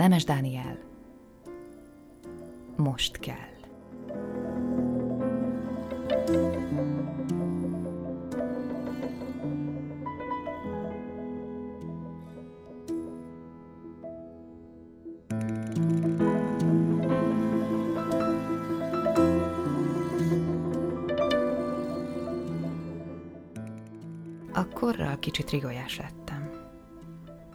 Nemes 0.00 0.24
Dániel. 0.24 0.78
Most 2.76 3.18
kell. 3.18 3.36
Akkorra 24.52 25.18
kicsit 25.18 25.50
rigolyás 25.50 25.98
lettem. 25.98 26.50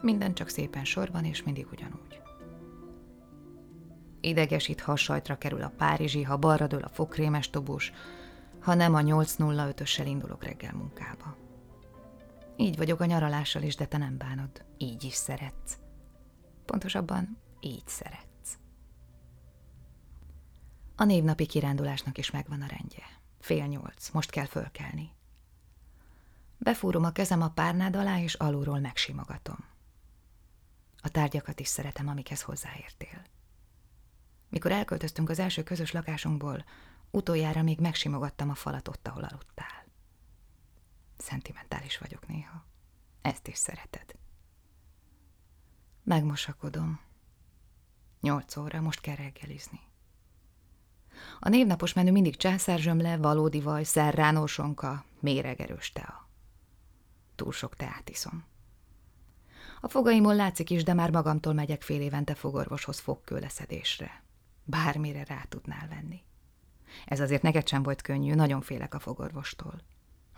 Minden 0.02 0.34
csak 0.34 0.48
szépen 0.48 0.84
sorban, 0.84 1.24
és 1.24 1.42
mindig 1.42 1.66
ugyanúgy. 1.72 2.25
Idegesít, 4.26 4.80
ha 4.80 4.96
sajtra 4.96 5.38
kerül 5.38 5.62
a 5.62 5.72
párizsi, 5.76 6.22
ha 6.22 6.36
balra 6.36 6.66
dől 6.66 6.82
a 6.82 6.88
fokrémes 6.88 7.50
tobus, 7.50 7.92
ha 8.60 8.74
nem 8.74 8.94
a 8.94 9.00
8.05-össel 9.00 10.04
indulok 10.06 10.44
reggel 10.44 10.72
munkába. 10.72 11.36
Így 12.56 12.76
vagyok 12.76 13.00
a 13.00 13.04
nyaralással 13.04 13.62
is, 13.62 13.76
de 13.76 13.86
te 13.86 13.96
nem 13.96 14.16
bánod. 14.16 14.64
Így 14.78 15.04
is 15.04 15.14
szeretsz. 15.14 15.78
Pontosabban, 16.64 17.38
így 17.60 17.88
szeretsz. 17.88 18.58
A 20.96 21.04
névnapi 21.04 21.46
kirándulásnak 21.46 22.18
is 22.18 22.30
megvan 22.30 22.62
a 22.62 22.66
rendje. 22.66 23.04
Fél 23.40 23.66
nyolc, 23.66 24.10
most 24.10 24.30
kell 24.30 24.46
fölkelni. 24.46 25.10
Befúrom 26.58 27.04
a 27.04 27.10
kezem 27.10 27.42
a 27.42 27.50
párnád 27.50 27.96
alá, 27.96 28.20
és 28.20 28.34
alulról 28.34 28.78
megsimogatom. 28.78 29.64
A 31.02 31.08
tárgyakat 31.08 31.60
is 31.60 31.68
szeretem, 31.68 32.08
amikhez 32.08 32.42
hozzáértél. 32.42 33.34
Mikor 34.48 34.72
elköltöztünk 34.72 35.30
az 35.30 35.38
első 35.38 35.62
közös 35.62 35.92
lakásunkból, 35.92 36.64
utoljára 37.10 37.62
még 37.62 37.80
megsimogattam 37.80 38.50
a 38.50 38.54
falat 38.54 38.88
ott, 38.88 39.08
ahol 39.08 39.24
aludtál. 39.24 39.86
Szentimentális 41.16 41.98
vagyok 41.98 42.26
néha. 42.26 42.64
Ezt 43.22 43.48
is 43.48 43.56
szereted. 43.56 44.14
Megmosakodom. 46.02 47.00
Nyolc 48.20 48.56
óra, 48.56 48.80
most 48.80 49.00
kell 49.00 49.14
reggelizni. 49.16 49.80
A 51.40 51.48
névnapos 51.48 51.92
menü 51.92 52.10
mindig 52.10 52.36
császárzsömle, 52.36 53.16
valódi 53.16 53.60
vaj, 53.60 53.84
szerránósonka, 53.84 55.04
méregerős 55.20 55.92
tea. 55.92 56.28
Túl 57.34 57.52
sok 57.52 57.76
teát 57.76 58.08
iszom. 58.08 58.44
A 59.80 59.88
fogaimon 59.88 60.36
látszik 60.36 60.70
is, 60.70 60.82
de 60.82 60.94
már 60.94 61.10
magamtól 61.10 61.52
megyek 61.52 61.82
fél 61.82 62.00
évente 62.00 62.34
fogorvoshoz 62.34 62.98
fogkőleszedésre. 62.98 64.24
Bármire 64.68 65.24
rá 65.24 65.42
tudnál 65.48 65.88
venni. 65.88 66.22
Ez 67.04 67.20
azért 67.20 67.42
neked 67.42 67.68
sem 67.68 67.82
volt 67.82 68.02
könnyű, 68.02 68.34
nagyon 68.34 68.60
félek 68.60 68.94
a 68.94 68.98
fogorvostól. 68.98 69.80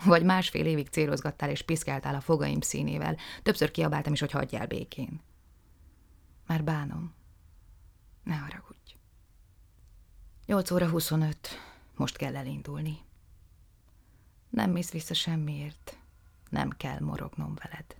Vagy 0.04 0.24
másfél 0.24 0.66
évig 0.66 0.88
célozgattál 0.88 1.50
és 1.50 1.62
piszkáltál 1.62 2.14
a 2.14 2.20
fogaim 2.20 2.60
színével, 2.60 3.16
többször 3.42 3.70
kiabáltam 3.70 4.12
is, 4.12 4.20
hogy 4.20 4.30
hagyjál 4.30 4.66
békén. 4.66 5.20
Már 6.46 6.64
bánom. 6.64 7.14
Ne 8.22 8.34
haragudj. 8.34 8.96
8 10.46 10.70
óra 10.70 10.88
25. 10.88 11.48
Most 11.96 12.16
kell 12.16 12.36
elindulni. 12.36 12.98
Nem 14.50 14.70
mész 14.70 14.90
vissza 14.90 15.14
semmiért. 15.14 15.98
Nem 16.50 16.70
kell 16.70 16.98
morognom 17.00 17.54
veled. 17.54 17.97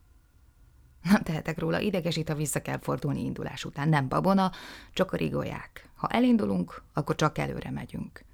Nem 1.03 1.23
tehetek 1.23 1.59
róla, 1.59 1.81
idegesít, 1.81 2.29
ha 2.29 2.35
vissza 2.35 2.63
kell 2.63 2.79
fordulni 2.79 3.25
indulás 3.25 3.65
után. 3.65 3.89
Nem 3.89 4.09
babona, 4.09 4.53
csak 4.93 5.17
rigolják. 5.17 5.89
Ha 5.95 6.09
elindulunk, 6.09 6.83
akkor 6.93 7.15
csak 7.15 7.39
előre 7.39 7.71
megyünk. 7.71 8.25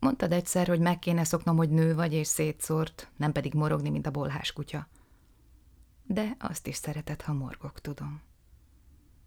Mondtad 0.00 0.32
egyszer, 0.32 0.66
hogy 0.66 0.80
meg 0.80 0.98
kéne 0.98 1.24
szoknom, 1.24 1.56
hogy 1.56 1.70
nő 1.70 1.94
vagy 1.94 2.12
és 2.12 2.26
szétszórt, 2.26 3.10
nem 3.16 3.32
pedig 3.32 3.54
morogni, 3.54 3.90
mint 3.90 4.06
a 4.06 4.10
bolhás 4.10 4.52
kutya. 4.52 4.88
De 6.04 6.36
azt 6.38 6.66
is 6.66 6.76
szereted, 6.76 7.22
ha 7.22 7.32
morgok, 7.32 7.80
tudom. 7.80 8.20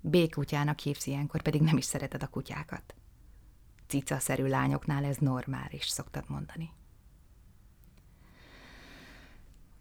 Békutyának 0.01 0.79
hívsz 0.79 1.07
ilyenkor, 1.07 1.41
pedig 1.41 1.61
nem 1.61 1.77
is 1.77 1.85
szereted 1.85 2.23
a 2.23 2.27
kutyákat. 2.27 2.95
Cica-szerű 3.87 4.47
lányoknál 4.47 5.05
ez 5.05 5.17
normális, 5.17 5.87
szoktad 5.87 6.23
mondani. 6.27 6.71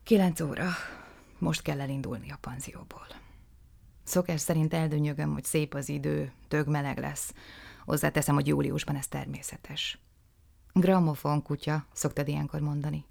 Kilenc 0.02 0.40
óra. 0.40 0.68
Most 1.38 1.62
kell 1.62 1.80
elindulni 1.80 2.30
a 2.30 2.38
panzióból. 2.40 3.06
Szokás 4.04 4.40
szerint 4.40 4.74
eldönyögöm, 4.74 5.32
hogy 5.32 5.44
szép 5.44 5.74
az 5.74 5.88
idő, 5.88 6.32
tög 6.48 6.68
meleg 6.68 6.98
lesz. 6.98 7.34
Hozzáteszem, 7.84 8.34
hogy 8.34 8.46
júliusban 8.46 8.96
ez 8.96 9.06
természetes. 9.06 9.98
Gramofon 10.72 11.42
kutya, 11.42 11.86
szoktad 11.92 12.28
ilyenkor 12.28 12.60
mondani. 12.60 13.04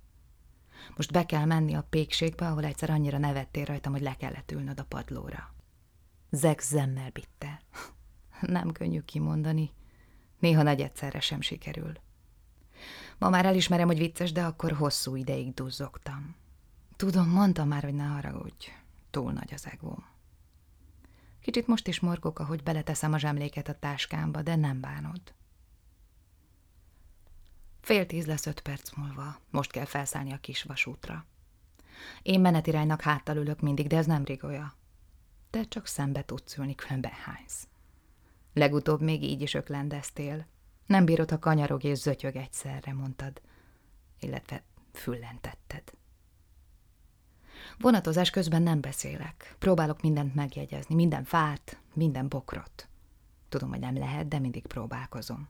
Most 0.95 1.11
be 1.11 1.25
kell 1.25 1.45
menni 1.45 1.73
a 1.73 1.87
pékségbe, 1.89 2.47
ahol 2.47 2.63
egyszer 2.63 2.89
annyira 2.89 3.17
nevettél 3.17 3.65
rajtam, 3.65 3.91
hogy 3.91 4.01
le 4.01 4.15
kellett 4.15 4.51
ülnöd 4.51 4.79
a 4.79 4.83
padlóra. 4.83 5.53
Zeg 6.29 6.59
zemmel 6.59 7.09
bitte. 7.09 7.61
Nem 8.41 8.71
könnyű 8.71 9.01
kimondani. 9.01 9.71
Néha 10.39 10.61
nagy 10.61 10.81
egyszerre 10.81 11.19
sem 11.19 11.41
sikerül. 11.41 11.91
Ma 13.17 13.29
már 13.29 13.45
elismerem, 13.45 13.87
hogy 13.87 13.97
vicces, 13.97 14.31
de 14.31 14.43
akkor 14.43 14.71
hosszú 14.71 15.15
ideig 15.15 15.53
duzzogtam. 15.53 16.35
Tudom, 16.97 17.29
mondtam 17.29 17.67
már, 17.67 17.83
hogy 17.83 17.93
ne 17.93 18.03
haragudj. 18.03 18.71
Túl 19.09 19.31
nagy 19.31 19.53
az 19.53 19.65
egóm. 19.65 20.05
Kicsit 21.41 21.67
most 21.67 21.87
is 21.87 21.99
morgok, 21.99 22.39
ahogy 22.39 22.63
beleteszem 22.63 23.13
a 23.13 23.17
zsemléket 23.17 23.67
a 23.67 23.79
táskámba, 23.79 24.41
de 24.41 24.55
nem 24.55 24.81
bánod. 24.81 25.21
Fél 27.81 28.05
tíz 28.05 28.25
lesz 28.25 28.45
öt 28.45 28.59
perc 28.59 28.95
múlva. 28.95 29.39
Most 29.49 29.71
kell 29.71 29.85
felszállni 29.85 30.33
a 30.33 30.37
kis 30.37 30.63
vasútra. 30.63 31.25
Én 32.21 32.39
menetiránynak 32.39 33.01
háttal 33.01 33.37
ülök 33.37 33.59
mindig, 33.59 33.87
de 33.87 33.97
ez 33.97 34.05
nem 34.05 34.23
rigolya. 34.23 34.73
Te 35.49 35.63
csak 35.63 35.87
szembe 35.87 36.25
tudsz 36.25 36.57
ülni, 36.57 36.75
különben 36.75 37.11
hánysz. 37.11 37.67
Legutóbb 38.53 39.01
még 39.01 39.23
így 39.23 39.41
is 39.41 39.53
öklendeztél. 39.53 40.45
Nem 40.85 41.05
bírod, 41.05 41.29
ha 41.29 41.39
kanyarog 41.39 41.83
és 41.83 41.97
zötyög 41.97 42.35
egyszerre, 42.35 42.93
mondtad. 42.93 43.41
Illetve 44.19 44.63
füllentetted. 44.93 45.83
Vonatozás 47.79 48.29
közben 48.29 48.61
nem 48.61 48.81
beszélek. 48.81 49.55
Próbálok 49.59 50.01
mindent 50.01 50.35
megjegyezni, 50.35 50.95
minden 50.95 51.23
fát, 51.23 51.79
minden 51.93 52.27
bokrot. 52.27 52.87
Tudom, 53.49 53.69
hogy 53.69 53.79
nem 53.79 53.97
lehet, 53.97 54.27
de 54.27 54.39
mindig 54.39 54.65
próbálkozom. 54.65 55.47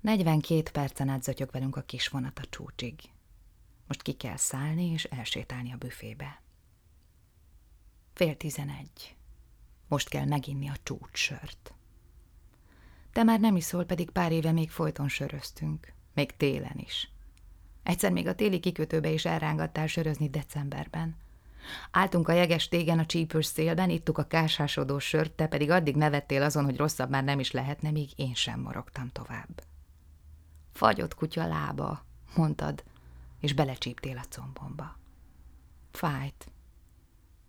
42 0.00 0.70
percen 0.72 1.08
át 1.08 1.22
zötyög 1.22 1.50
velünk 1.50 1.76
a 1.76 1.82
kis 1.82 2.08
vonat 2.08 2.38
a 2.38 2.44
csúcsig. 2.50 3.00
Most 3.86 4.02
ki 4.02 4.12
kell 4.12 4.36
szállni 4.36 4.84
és 4.90 5.04
elsétálni 5.04 5.72
a 5.72 5.76
büfébe. 5.76 6.42
Fél 8.12 8.36
tizenegy. 8.36 9.16
Most 9.88 10.08
kell 10.08 10.24
meginni 10.24 10.68
a 10.68 10.76
csúcssört. 10.82 11.74
Te 13.12 13.22
már 13.22 13.40
nem 13.40 13.56
iszol, 13.56 13.84
pedig 13.84 14.10
pár 14.10 14.32
éve 14.32 14.52
még 14.52 14.70
folyton 14.70 15.08
söröztünk. 15.08 15.92
Még 16.14 16.36
télen 16.36 16.78
is. 16.78 17.08
Egyszer 17.84 18.12
még 18.12 18.26
a 18.26 18.34
téli 18.34 18.60
kikötőbe 18.60 19.10
is 19.10 19.24
elrángattál 19.24 19.86
sörözni 19.86 20.28
decemberben. 20.28 21.16
Álltunk 21.90 22.28
a 22.28 22.32
jeges 22.32 22.68
tégen 22.68 22.98
a 22.98 23.06
csípős 23.06 23.46
szélben, 23.46 23.90
ittuk 23.90 24.18
a 24.18 24.26
kásásodó 24.26 24.98
sört, 24.98 25.32
te 25.32 25.46
pedig 25.46 25.70
addig 25.70 25.96
nevettél 25.96 26.42
azon, 26.42 26.64
hogy 26.64 26.76
rosszabb 26.76 27.10
már 27.10 27.24
nem 27.24 27.38
is 27.38 27.50
lehetne, 27.50 27.90
míg 27.90 28.10
én 28.16 28.34
sem 28.34 28.60
morogtam 28.60 29.10
tovább. 29.12 29.62
Fagyott 30.72 31.14
kutya 31.14 31.46
lába, 31.46 32.04
mondtad, 32.36 32.84
és 33.40 33.52
belecsíptél 33.52 34.18
a 34.18 34.24
combomba. 34.28 34.98
Fájt, 35.90 36.46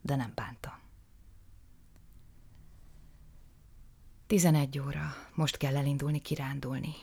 de 0.02 0.16
nem 0.16 0.32
bántam. 0.36 0.74
Tizenegy 4.28 4.80
óra, 4.80 5.16
most 5.34 5.58
kell 5.58 5.76
elindulni 5.76 6.20
kirándulni. 6.20 6.94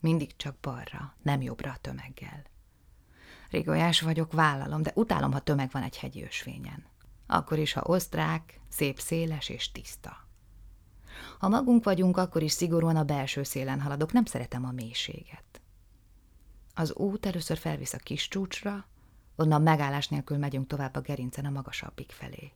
Mindig 0.00 0.36
csak 0.36 0.56
balra, 0.60 1.14
nem 1.22 1.42
jobbra 1.42 1.70
a 1.70 1.78
tömeggel. 1.80 2.44
Rigolyás 3.50 4.00
vagyok, 4.00 4.32
vállalom, 4.32 4.82
de 4.82 4.92
utálom, 4.94 5.32
ha 5.32 5.38
tömeg 5.38 5.70
van 5.70 5.82
egy 5.82 5.98
hegyi 5.98 6.22
ösvényen. 6.22 6.86
Akkor 7.26 7.58
is, 7.58 7.72
ha 7.72 7.82
osztrák, 7.84 8.60
szép 8.68 9.00
széles 9.00 9.48
és 9.48 9.72
tiszta. 9.72 10.28
Ha 11.38 11.48
magunk 11.48 11.84
vagyunk, 11.84 12.16
akkor 12.16 12.42
is 12.42 12.52
szigorúan 12.52 12.96
a 12.96 13.04
belső 13.04 13.42
szélen 13.42 13.80
haladok, 13.80 14.12
nem 14.12 14.24
szeretem 14.24 14.64
a 14.64 14.70
mélységet. 14.70 15.60
Az 16.74 16.94
út 16.94 17.26
először 17.26 17.58
felvisz 17.58 17.92
a 17.92 17.98
kis 17.98 18.28
csúcsra, 18.28 18.86
onnan 19.36 19.62
megállás 19.62 20.08
nélkül 20.08 20.38
megyünk 20.38 20.66
tovább 20.66 20.96
a 20.96 21.00
gerincen 21.00 21.44
a 21.44 21.50
magasabbik 21.50 22.12
felé. 22.12 22.52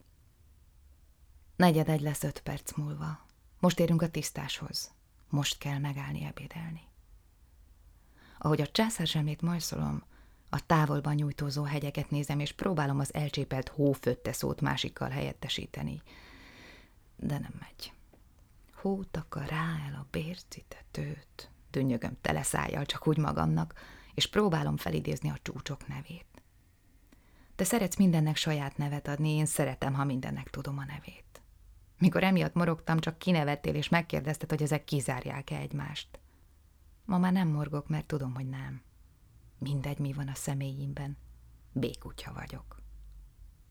Negyed 1.56 1.88
egy 1.88 2.00
lesz 2.00 2.22
öt 2.22 2.40
perc 2.40 2.72
múlva. 2.72 3.26
Most 3.60 3.80
érünk 3.80 4.02
a 4.02 4.08
tisztáshoz. 4.08 4.92
Most 5.28 5.58
kell 5.58 5.78
megállni 5.78 6.24
ebédelni. 6.24 6.80
Ahogy 8.44 8.60
a 8.60 8.66
császár 8.66 9.06
zsemlét 9.06 9.42
majszolom, 9.42 10.02
a 10.50 10.66
távolban 10.66 11.14
nyújtózó 11.14 11.62
hegyeket 11.62 12.10
nézem, 12.10 12.38
és 12.38 12.52
próbálom 12.52 12.98
az 12.98 13.14
elcsépelt 13.14 13.68
hófötte 13.68 14.32
szót 14.32 14.60
másikkal 14.60 15.08
helyettesíteni. 15.08 16.02
De 17.16 17.38
nem 17.38 17.54
megy. 17.60 17.92
Hótaka 18.74 19.40
rá 19.40 19.76
el 19.86 19.94
a 19.94 20.06
bércitetőt, 20.10 21.50
dünnyögöm 21.70 22.16
tele 22.20 22.42
szájjal 22.42 22.84
csak 22.86 23.06
úgy 23.06 23.16
magamnak, 23.16 23.74
és 24.14 24.26
próbálom 24.26 24.76
felidézni 24.76 25.30
a 25.30 25.38
csúcsok 25.42 25.88
nevét. 25.88 26.42
Te 27.56 27.64
szeretsz 27.64 27.96
mindennek 27.96 28.36
saját 28.36 28.76
nevet 28.76 29.08
adni, 29.08 29.30
én 29.30 29.46
szeretem, 29.46 29.94
ha 29.94 30.04
mindennek 30.04 30.50
tudom 30.50 30.78
a 30.78 30.84
nevét. 30.84 31.42
Mikor 31.98 32.22
emiatt 32.22 32.54
morogtam, 32.54 32.98
csak 32.98 33.18
kinevettél, 33.18 33.74
és 33.74 33.88
megkérdezted, 33.88 34.50
hogy 34.50 34.62
ezek 34.62 34.84
kizárják-e 34.84 35.56
egymást. 35.56 36.18
Ma 37.04 37.18
már 37.18 37.32
nem 37.32 37.48
morgok, 37.48 37.88
mert 37.88 38.06
tudom, 38.06 38.34
hogy 38.34 38.48
nem. 38.48 38.82
Mindegy, 39.58 39.98
mi 39.98 40.12
van 40.12 40.28
a 40.28 40.34
személyimben. 40.34 41.16
Békutya 41.72 42.32
vagyok. 42.32 42.82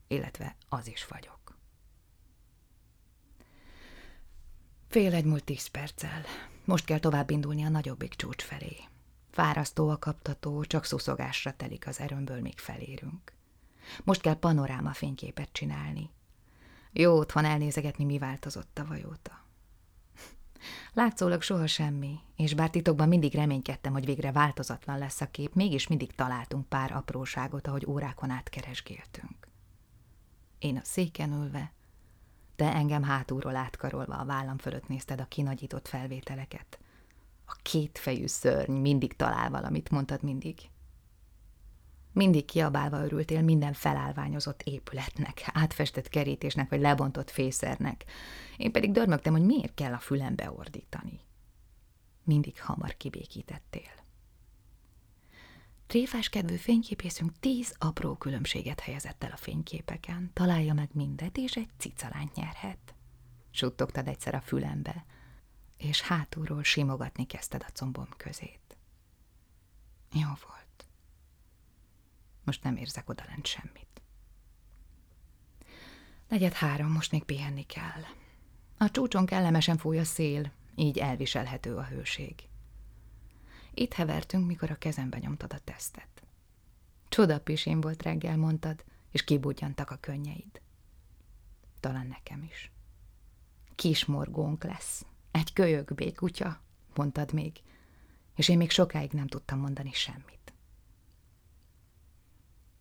Illetve 0.08 0.56
az 0.68 0.86
is 0.86 1.06
vagyok. 1.06 1.58
Fél 4.88 5.14
egy 5.14 5.24
múlt 5.24 5.44
tíz 5.44 5.66
perccel. 5.66 6.22
Most 6.64 6.84
kell 6.84 6.98
tovább 6.98 7.30
indulni 7.30 7.64
a 7.64 7.68
nagyobbik 7.68 8.14
csúcs 8.14 8.42
felé. 8.42 8.76
Fárasztó 9.30 9.88
a 9.88 9.98
kaptató, 9.98 10.64
csak 10.64 10.84
szuszogásra 10.84 11.52
telik 11.52 11.86
az 11.86 12.00
erőmből, 12.00 12.40
míg 12.40 12.58
felérünk. 12.58 13.32
Most 14.04 14.20
kell 14.20 14.38
panoráma 14.38 14.92
fényképet 14.92 15.52
csinálni. 15.52 16.10
Jó 16.92 17.18
otthon 17.18 17.44
elnézegetni, 17.44 18.04
mi 18.04 18.18
változott 18.18 18.68
tavaly 18.72 19.04
óta. 19.04 19.43
Látszólag 20.92 21.42
soha 21.42 21.66
semmi, 21.66 22.18
és 22.36 22.54
bár 22.54 22.70
titokban 22.70 23.08
mindig 23.08 23.34
reménykedtem, 23.34 23.92
hogy 23.92 24.04
végre 24.04 24.32
változatlan 24.32 24.98
lesz 24.98 25.20
a 25.20 25.30
kép, 25.30 25.54
mégis 25.54 25.86
mindig 25.86 26.14
találtunk 26.14 26.68
pár 26.68 26.92
apróságot, 26.92 27.66
ahogy 27.66 27.86
órákon 27.86 28.30
át 28.30 28.48
keresgéltünk. 28.48 29.48
Én 30.58 30.76
a 30.76 30.84
széken 30.84 31.32
ülve, 31.32 31.72
te 32.56 32.74
engem 32.74 33.02
hátulról 33.02 33.56
átkarolva 33.56 34.14
a 34.14 34.24
vállam 34.24 34.58
fölött 34.58 34.88
nézted 34.88 35.20
a 35.20 35.28
kinagyított 35.28 35.88
felvételeket. 35.88 36.78
A 37.46 37.56
kétfejű 37.62 38.26
szörny 38.26 38.72
mindig 38.72 39.16
talál 39.16 39.50
valamit, 39.50 39.90
mondtad 39.90 40.22
mindig. 40.22 40.56
Mindig 42.14 42.44
kiabálva 42.44 43.04
örültél 43.04 43.42
minden 43.42 43.72
felállványozott 43.72 44.62
épületnek, 44.62 45.50
átfestett 45.52 46.08
kerítésnek 46.08 46.68
vagy 46.70 46.80
lebontott 46.80 47.30
fészernek. 47.30 48.04
Én 48.56 48.72
pedig 48.72 48.92
dörmögtem, 48.92 49.32
hogy 49.32 49.44
miért 49.44 49.74
kell 49.74 49.92
a 49.92 49.98
fülembe 49.98 50.50
ordítani. 50.50 51.20
Mindig 52.24 52.60
hamar 52.60 52.96
kibékítettél. 52.96 53.90
Tréfás 55.86 56.28
kedvű 56.28 56.56
fényképészünk 56.56 57.32
tíz 57.40 57.74
apró 57.78 58.14
különbséget 58.14 58.80
helyezett 58.80 59.24
el 59.24 59.30
a 59.30 59.36
fényképeken. 59.36 60.30
Találja 60.32 60.74
meg 60.74 60.88
mindet, 60.92 61.36
és 61.36 61.56
egy 61.56 61.70
cicalányt 61.78 62.34
nyerhet. 62.34 62.94
Suttogtad 63.50 64.08
egyszer 64.08 64.34
a 64.34 64.40
fülembe, 64.40 65.04
és 65.76 66.00
hátulról 66.00 66.62
simogatni 66.62 67.26
kezdted 67.26 67.64
a 67.68 67.72
combom 67.72 68.08
közét. 68.16 68.76
Jó 70.12 70.26
volt. 70.26 70.63
Most 72.44 72.62
nem 72.62 72.76
érzek 72.76 73.08
odalent 73.08 73.46
semmit. 73.46 74.02
Negyed 76.28 76.52
három, 76.52 76.92
most 76.92 77.10
még 77.10 77.24
pihenni 77.24 77.62
kell. 77.62 78.02
A 78.78 78.90
csúcson 78.90 79.26
kellemesen 79.26 79.76
fúj 79.76 79.98
a 79.98 80.04
szél, 80.04 80.52
így 80.74 80.98
elviselhető 80.98 81.76
a 81.76 81.84
hőség. 81.84 82.48
Itt 83.74 83.92
hevertünk, 83.92 84.46
mikor 84.46 84.70
a 84.70 84.78
kezembe 84.78 85.18
nyomtad 85.18 85.52
a 85.52 85.58
tesztet. 85.58 86.22
Csoda 87.08 87.40
pisén 87.40 87.80
volt 87.80 88.02
reggel, 88.02 88.36
mondtad, 88.36 88.84
és 89.10 89.24
kibudjantak 89.24 89.90
a 89.90 89.96
könnyeid. 89.96 90.60
Talán 91.80 92.06
nekem 92.06 92.42
is. 92.42 92.72
Kis 93.74 94.04
morgónk 94.04 94.64
lesz, 94.64 95.06
egy 95.30 95.52
kölyök 95.52 95.94
békutya, 95.94 96.60
mondtad 96.94 97.32
még, 97.32 97.62
és 98.34 98.48
én 98.48 98.56
még 98.56 98.70
sokáig 98.70 99.10
nem 99.10 99.26
tudtam 99.26 99.58
mondani 99.58 99.92
semmit. 99.92 100.53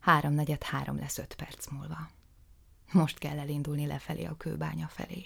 Háromnegyed 0.04 0.64
három 0.64 0.98
lesz 0.98 1.18
öt 1.18 1.34
perc 1.34 1.68
múlva. 1.68 2.10
Most 2.92 3.18
kell 3.18 3.40
elindulni 3.40 3.86
lefelé 3.86 4.24
a 4.26 4.38
kőbánya 4.38 4.88
felé. 4.88 5.26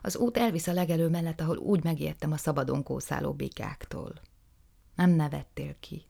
Az 0.00 0.16
út 0.16 0.36
elvisz 0.36 0.66
a 0.66 0.72
legelő 0.72 1.08
mellett, 1.08 1.40
ahol 1.40 1.56
úgy 1.56 1.84
megértem 1.84 2.32
a 2.32 2.36
szabadon 2.36 2.82
kószáló 2.82 3.32
bikáktól. 3.32 4.20
Nem 4.94 5.10
nevettél 5.10 5.78
ki. 5.80 6.06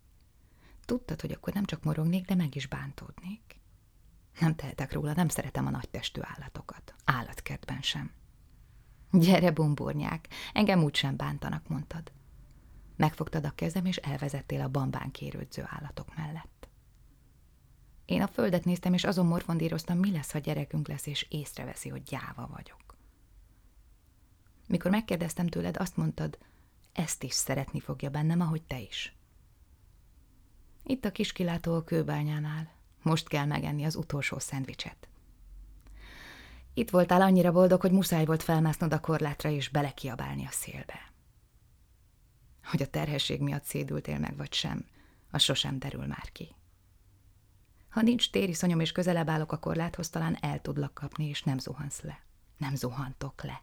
Tudtad, 0.85 1.21
hogy 1.21 1.33
akkor 1.33 1.55
nem 1.55 1.65
csak 1.65 1.83
morognék, 1.83 2.25
de 2.25 2.35
meg 2.35 2.55
is 2.55 2.67
bántódnék. 2.67 3.61
Nem 4.41 4.55
tehetek 4.55 4.93
róla, 4.93 5.13
nem 5.13 5.29
szeretem 5.29 5.67
a 5.67 5.71
nagy 5.71 5.89
testű 5.91 6.21
állatokat. 6.25 6.95
Állatkertben 7.05 7.81
sem. 7.81 8.11
Gyere, 9.11 9.51
bombornyák, 9.51 10.29
engem 10.53 10.83
úgy 10.83 10.95
sem 10.95 11.17
bántanak, 11.17 11.69
mondtad. 11.69 12.13
Megfogtad 12.97 13.45
a 13.45 13.51
kezem, 13.55 13.85
és 13.85 13.97
elvezettél 13.97 14.61
a 14.61 14.69
bambán 14.69 15.11
kérődző 15.11 15.65
állatok 15.67 16.17
mellett. 16.17 16.63
Én 18.13 18.23
a 18.23 18.27
földet 18.27 18.65
néztem, 18.65 18.93
és 18.93 19.05
azon 19.05 19.27
morfondíroztam, 19.27 19.99
mi 19.99 20.11
lesz, 20.13 20.33
ha 20.33 20.39
gyerekünk 20.39 20.89
lesz, 20.89 21.07
és 21.07 21.27
észreveszi, 21.31 21.89
hogy 21.89 22.03
gyáva 22.03 22.49
vagyok. 22.53 22.97
Mikor 24.69 24.91
megkérdeztem 24.91 25.47
tőled, 25.47 25.77
azt 25.77 25.97
mondtad, 25.97 26.39
ezt 26.93 27.23
is 27.23 27.33
szeretni 27.33 27.81
fogja 27.81 28.11
bennem, 28.11 28.41
ahogy 28.41 28.63
te 28.63 28.81
is. 28.81 29.17
Itt 30.85 31.05
a 31.05 31.13
kis 31.13 31.33
kilátó 31.33 31.75
a 31.75 31.85
kőbányánál. 31.85 32.71
Most 33.03 33.29
kell 33.29 33.45
megenni 33.45 33.85
az 33.85 33.97
utolsó 33.97 34.39
szendvicset. 34.39 35.09
Itt 36.75 36.91
voltál 36.91 37.21
annyira 37.21 37.53
boldog, 37.53 37.81
hogy 37.81 37.93
muszáj 37.93 38.25
volt 38.25 38.43
felmásznod 38.43 38.93
a 38.93 39.01
korlátra 39.01 39.51
és 39.51 39.69
belekiabálni 39.69 40.47
a 40.47 40.51
szélbe. 40.51 41.13
Hogy 42.65 42.83
a 42.83 42.91
terhesség 42.91 43.41
miatt 43.41 43.65
szédültél 43.65 44.19
meg, 44.19 44.37
vagy 44.37 44.53
sem, 44.53 44.87
az 45.31 45.43
sosem 45.43 45.79
derül 45.79 46.07
már 46.07 46.33
ki. 46.33 46.55
Ha 47.93 48.03
nincs 48.03 48.31
tériszonyom 48.31 48.81
és 48.81 48.93
közelebb 48.93 49.29
állok 49.29 49.53
a 49.53 49.59
korláthoz, 49.59 50.11
talán 50.11 50.37
el 50.41 50.61
tudlak 50.61 50.95
kapni, 50.95 51.29
és 51.29 51.43
nem 51.43 51.59
zuhansz 51.59 52.01
le. 52.01 52.21
Nem 52.57 52.75
zuhantok 52.75 53.43
le. 53.43 53.63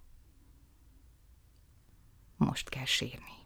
Most 2.37 2.69
kell 2.69 2.85
sírni. 2.85 3.38